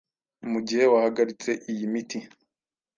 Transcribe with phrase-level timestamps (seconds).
[0.51, 2.19] mu gihe wahagaritse iyi miti